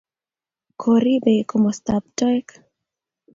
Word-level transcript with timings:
koribei 0.81 1.41
kamostab 1.49 2.03
toek 2.19 2.47